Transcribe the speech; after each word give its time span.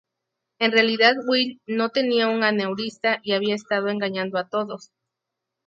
En 0.57 0.71
realidad 0.71 1.13
Will 1.27 1.61
no 1.67 1.89
tenía 1.89 2.27
un 2.27 2.43
aneurisma 2.43 3.19
y 3.21 3.33
había 3.33 3.53
estado 3.53 3.89
engañando 3.89 4.39
a 4.39 4.49
todos. 4.49 4.89